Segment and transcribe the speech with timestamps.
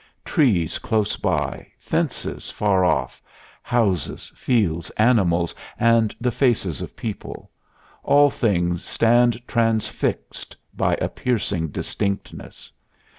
[0.25, 3.21] Trees close by, fences far off,
[3.61, 7.51] houses, fields, animals and the faces of people
[8.01, 12.71] all things stand transfixed by a piercing distinctness.